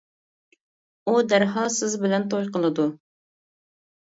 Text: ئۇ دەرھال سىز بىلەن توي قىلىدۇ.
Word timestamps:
ئۇ 1.05 1.13
دەرھال 1.33 1.69
سىز 1.75 1.99
بىلەن 2.07 2.25
توي 2.33 2.51
قىلىدۇ. 2.57 2.89